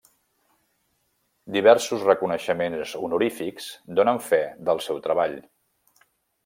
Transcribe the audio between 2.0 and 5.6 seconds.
reconeixements honorífics, donen fe del seu treball.